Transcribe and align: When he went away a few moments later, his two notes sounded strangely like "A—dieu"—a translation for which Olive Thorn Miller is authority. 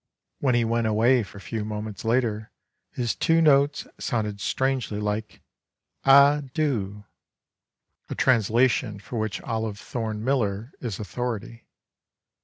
When 0.39 0.55
he 0.55 0.65
went 0.65 0.87
away 0.87 1.19
a 1.19 1.23
few 1.23 1.63
moments 1.63 2.03
later, 2.03 2.49
his 2.89 3.13
two 3.15 3.39
notes 3.39 3.85
sounded 3.99 4.41
strangely 4.41 4.99
like 4.99 5.41
"A—dieu"—a 6.05 8.15
translation 8.15 8.97
for 8.99 9.19
which 9.19 9.41
Olive 9.41 9.77
Thorn 9.77 10.23
Miller 10.23 10.73
is 10.79 10.99
authority. 10.99 11.67